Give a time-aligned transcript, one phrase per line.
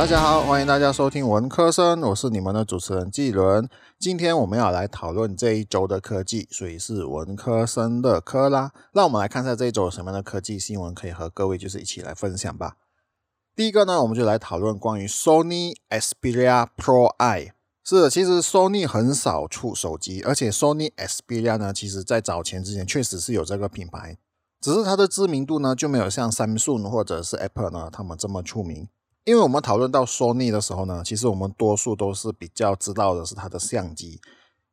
[0.00, 3.68] 大家好，欢迎大家收听文科生，我是你们的主持人季伦。
[3.98, 8.72] 今天我们要来讨论这一周的科技，所以是文科生的科啦。
[8.94, 12.76] 让我们来看一下这一周有什么样的科技新闻可以和各位就是一起来分享吧。
[13.54, 17.52] 第一个呢，我们就来讨论关于 Sony Xperia Pro I。
[17.84, 24.16] 是，其实 Sony 很少出手机，而且 Sony Xperia 呢，其实在早前之前确实是有这个品牌，
[24.62, 28.88] 只是它的知名度呢就没有像 Samsung 或者是 Apple 呢他们这么出名。
[29.24, 34.20] 因为我们讨论到 Sony 的时候呢，其实我们多数都是比较知道的是它的相机，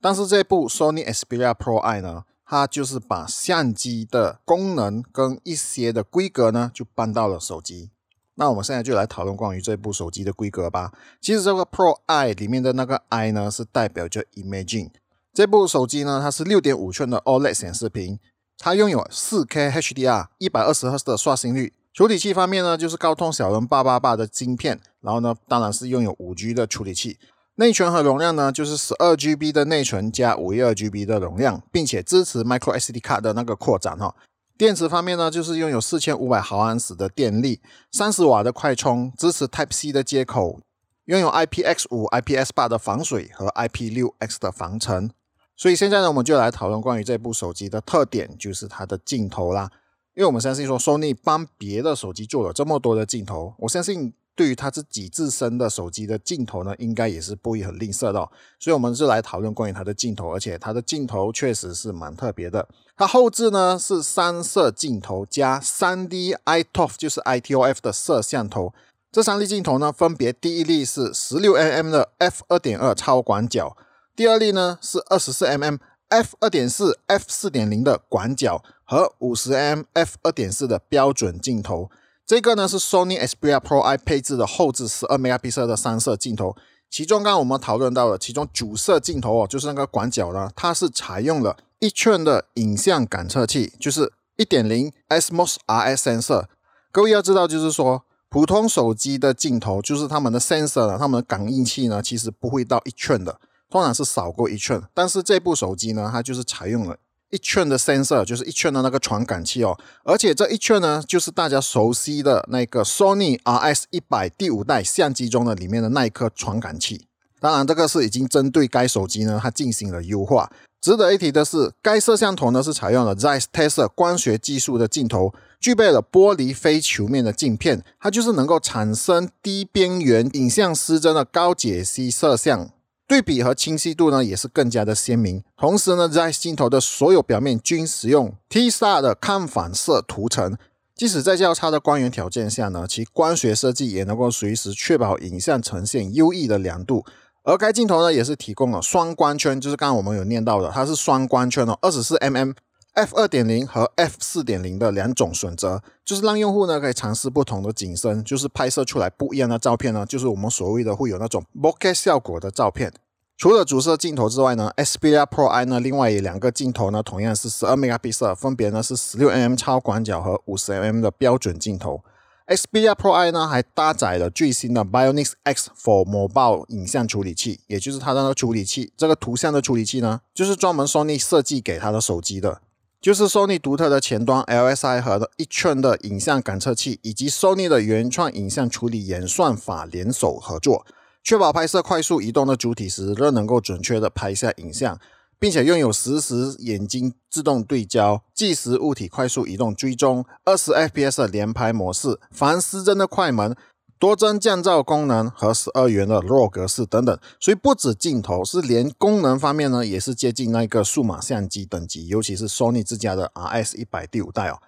[0.00, 7.90] 但是这部 Sony Xperia Pro I 呢，它就是把相机的功能跟一些的规格呢，就搬到了手机。
[8.36, 10.92] 那我们现在就来讨论关于这部手机的规格吧。
[11.20, 14.90] 其实这个 Pro I 里面的那个 I 呢，是代表着 Imaging。
[15.32, 18.20] 这部手机呢，它是六点五寸的 OLED 显示屏，
[18.58, 21.72] 它拥有四 K HDR，一百二十赫兹的刷新率。
[21.96, 27.16] 处理器方面呢，就是高通骁龙八八八的晶片，然后呢，当然是拥有五 G 的处理器。
[27.54, 34.14] 内存和容量呢，就是十二 GB 的内存加五一二 GB 的容量，并且支持 Micro SD 卡的那个扩展哈。
[34.58, 40.60] 电池方面呢，就是拥有四千五百毫安时的电力，三十瓦的快充，支持 Type C 的接口，
[41.06, 45.10] 拥有 IPX 五、IPS 八的防水和 IP 六 X 的防尘。
[45.56, 49.70] 所以现在呢，我们就来讨论关于这部手机的特点，就是它的镜头啦。
[50.16, 58.26] 因为我们相信说，Sony 帮别的手机做了这么多的镜头，我相信对于他自己自身的手机的镜头呢，应该也是不会很吝啬的。
[58.58, 62.66] 所以，我们就来讨论关于它的镜头，而且它的镜头确实是蛮特别的。
[62.96, 68.72] 它后置呢是三摄镜头加三 D iToF，就是 ITOF 的摄像头。
[69.12, 73.76] 这三粒镜头呢，分别第一粒是十六 mm 的 f 二点二超广角，
[74.16, 75.78] 第二粒呢是二十四 mm。
[76.08, 81.90] F 二点四、f 四点零的广角和五十 m f 二点四的标准镜头，
[82.24, 86.56] 这个呢是 Sony Xperia Pro I 配置的后置十二 megapixel 的三摄镜头。
[86.88, 96.44] 其中刚刚我们讨论到了，其中主摄镜头哦，就是那个广角呢，它是采用了一寸的影像感测器，就是一点零 SMOS RS sensor。
[96.92, 103.40] 各位要知道，就是说普通手机的镜头，就是他们的 sensor 呢，他们的感应器呢，其实不会到一寸的。
[103.70, 106.96] 通常是少过一寸，但是这部手机呢，它就是采用了
[107.30, 109.76] 一寸的 sensor，就是一寸的那个传感器哦。
[110.04, 117.08] 而且这一寸呢，就是大家熟悉的那个 Sony RS 一百第五代相机中的里面的那一颗传感器。
[117.40, 120.50] 当然，这个是已经针对该手机呢，它进行了优化。
[120.80, 132.70] 值得一提的是，该摄像头呢是采用了 Zeiss Tensor 光学技术的镜头，具备了玻璃非球面的镜片，它就是能够产生低边缘影像失真的高解析摄像。
[133.08, 135.42] 对比和清晰度呢也是更加的鲜明。
[135.56, 140.56] 同时呢，在镜头的所有表面均使用 tsar 的抗反射涂层，
[140.94, 147.04] 即使在较差的光源条件下呢，其光学设计也能够随时确保影像呈现优异的亮度。
[147.44, 152.54] 而该镜头呢，也是提供了双光圈，就是刚刚我们有念到的，它是双光圈哦，二十四 mm。
[152.96, 162.90] F 二点零和 f 四点零的两种选择，就是让用户呢可以尝试不同的景深，就是拍摄出来不一样的照片呢，就是我们所谓的会有那种 bokeh 效果的照片。
[163.36, 172.02] 除了主摄镜头之外呢，Xperia Pro I 呢另外有两个镜头呢，同样是十二 megapixel，分别呢是十六 mm 超广角和五十 mm 的标准镜头。
[172.46, 182.62] Xperia Pro I 呢还搭载了最新的 Bionic X for Mobile 影像处理器，也就是它的那个处理器，这个图像的处理器呢，就是专门 Sony 设计给它的手机的。
[183.00, 190.84] 就是 Sony 独特的前端 LSI 和一圈的影像感测器，以及 Sony 的原创影像处理演算法联手合作，
[191.22, 194.98] 确保拍摄快速移动的主体时仍能够准确的拍下影像，
[195.38, 203.54] 并且拥有实时眼睛自动对焦、即时物体快速移动追踪、二十 FPS 的连拍模式、防失真的快门。
[203.98, 214.58] 多帧降噪功能和十二元的 RAW 格式等等，所以不止镜头，是连功能方面呢，也是接近那个数码相机等级，尤其是 Sony 自家的 RS 一百第五代哦。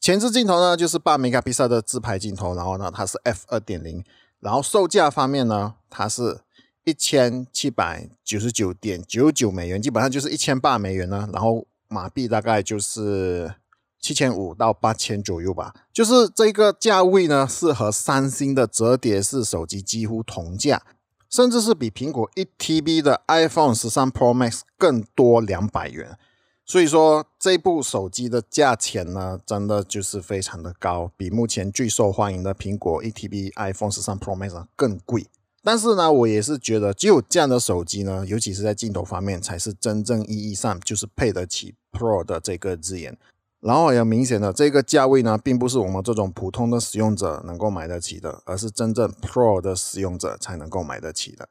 [0.00, 4.02] 前置镜头呢，就是八 megapixel 的自拍镜头，然后呢，它是 f 二点零，
[4.40, 6.40] 然后售价方面呢，它是
[6.84, 13.54] 一千七百九十九点九九美元，基本上就是一千八美元呢，然后马币大概就是。
[14.02, 20.82] 七千五到八千左右吧，就是这个价位呢，是和三星的折叠式手机几乎同价，
[21.30, 26.18] 甚至是比苹果一 TB 的 iPhone 十三 Pro Max 更多两百元。
[26.64, 35.28] 所以说这部手机的价钱呢，真的就是非常的高，比目前最受欢迎的苹果一 TB iPhone 十三 Pro Max 更贵。
[35.64, 43.16] 但是呢，我也是觉得，只有这样的手机呢，尤其是在镜头方面，才是真正意义上就是配得起 Pro 的这个字眼。
[43.62, 51.48] 然后也明显的这个价位呢，并不是我们这种普通的使用者能够买得起的，而是真正 Pro 的使用者才能够买得起的。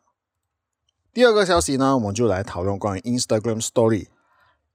[1.13, 4.07] 第二个消息呢，我们就来讨论关于 Instagram Story。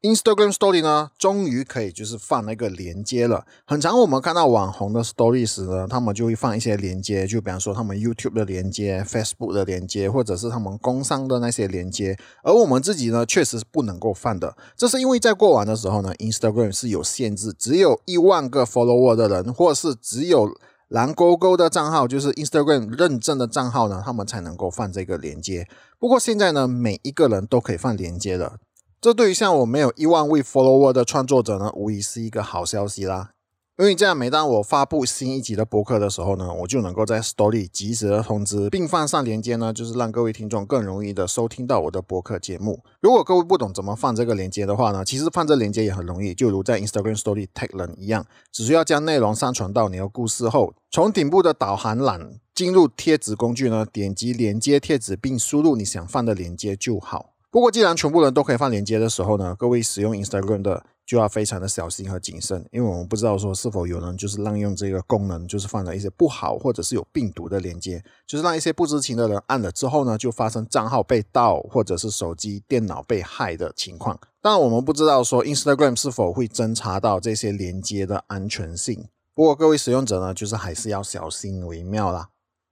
[0.06, 3.44] Instagram Story 呢，终于可以就是放那个连接了。
[3.64, 12.16] 很常我们看到网红的 Story 时呢，他们就会放一些连接，就比方说他们 YouTube 的连接、Facebook 的连接，或者是他们工商的那些连接。
[12.44, 14.56] 而我们自己呢，确实是不能够放的。
[14.76, 20.48] 这是因为在过往的时候呢，Instagram 是有限制，只有一万个 follower 的人，或是只有
[20.88, 25.66] 蓝勾勾的账号，就是 Instagram 认证的账号呢，他们才能够放这个连接。
[25.98, 28.58] 不过现在呢，每一个人都可以放连接了。
[29.00, 33.30] 这对于像我没有一万位 follower 的创作者呢，无疑是一个好消息啦。
[33.78, 42.82] 因为这样，每当我发布新一集的博客的时候呢，我就能够在 Story 及时的通知，并放上连接呢，就是让各位听众更容易的收听到我的博客节目。
[43.02, 57.34] 如果各位不懂怎么放这个连接的话呢，其实放这连接也很容易，就如在 Instagram Story tag 人一样，只需要将内容上传到你的故事后，从顶部的导航栏进入贴纸工具呢，点击连接贴纸，并输入你想放的连接就好。
[57.56, 74.20] 不过，既然全部人都可以放连接的时候呢，各位使用 Instagram 的就要非常的小心和谨慎，因为我们不知道说是否有人就是滥用这个功能，就是放了一些不好或者是有病毒的连接，就是让一些不知情的人按了之后呢，就发生账号被盗或者是手机电脑被害的情况。
[74.42, 79.08] 但，我们不知道说 Instagram 是否会侦查到这些连接的安全性。
[79.32, 82.28] 不过，各位使用者呢，就是还是要小心为妙啦。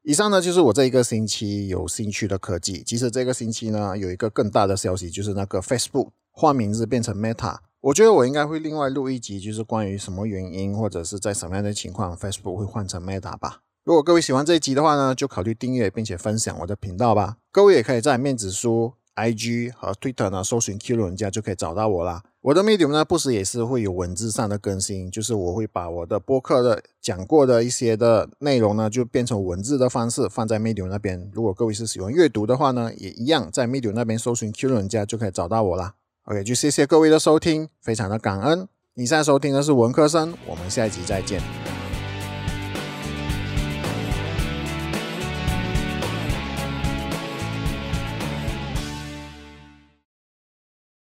[0.06, 2.82] 以上呢就是我这一个星期有兴趣的科技。
[2.84, 7.56] 其实这个星期呢有一个更大的消息，就是那个 Facebook 换名字变成 Meta。
[7.80, 13.60] 我觉得我应该会另外录一集，就是关于什么原因或者是在什么样的情况 Facebook 会换成 Meta 吧。
[13.82, 17.38] 如果各位喜欢这一集的话呢，就考虑订阅并且分享我的频道吧。
[17.50, 18.92] 各位也可以在面子书。
[19.16, 22.22] IG 和 Twitter 呢，搜寻 Q 人家就可以找到我啦。
[22.40, 31.30] 我的 Medium 呢，不时也是会有文字上的更新，就是我会把我的播客的讲过的一些的内容呢，就变成文字的方式放在 Medium 那边。
[31.32, 35.94] 如果各位是喜欢阅读的话呢，也一样在 Medium 那边搜寻 Q 人家就可以找到我啦。
[36.24, 38.68] OK，就谢谢各位的收听，非常的感恩。
[38.94, 41.73] 你现在收听的是文科生，我们下一集再见。